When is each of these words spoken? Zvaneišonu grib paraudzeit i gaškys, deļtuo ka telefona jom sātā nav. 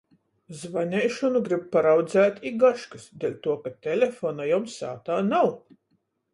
Zvaneišonu 0.61 1.41
grib 1.47 1.67
paraudzeit 1.75 2.41
i 2.51 2.53
gaškys, 2.65 3.07
deļtuo 3.27 3.55
ka 3.67 3.75
telefona 3.91 4.51
jom 4.53 4.69
sātā 4.81 5.23
nav. 5.33 5.57